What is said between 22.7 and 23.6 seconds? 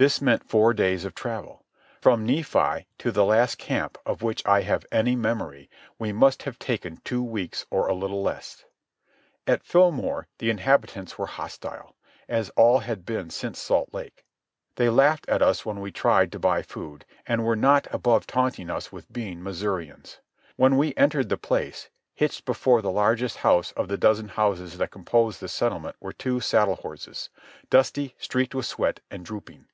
the largest